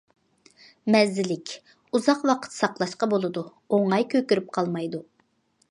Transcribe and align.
مەززىلىك، 0.95 1.53
ئۇزاق 1.97 2.25
ۋاقىت 2.31 2.57
ساقلاشقا 2.59 3.09
بولىدۇ، 3.13 3.45
ئوڭاي 3.79 4.11
كۆكىرىپ 4.17 4.53
قالمايدۇ. 4.59 5.07